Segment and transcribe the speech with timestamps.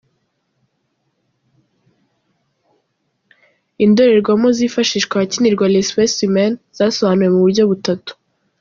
[3.83, 8.11] Indorerwamo zifashishwa ahakinirwa ’L’espèce humaine’ zasobanuwe mu buryo butatu.